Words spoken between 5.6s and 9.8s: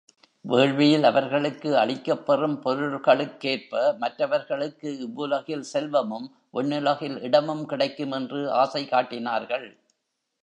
செல்வமும் விண்ணுலகில் இடமும் கிடைக்குமென்று ஆசை காட்டினார்கள்.